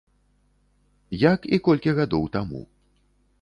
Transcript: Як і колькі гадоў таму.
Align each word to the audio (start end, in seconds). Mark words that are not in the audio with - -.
Як 1.33 1.45
і 1.57 1.61
колькі 1.67 1.95
гадоў 2.01 2.23
таму. 2.39 2.61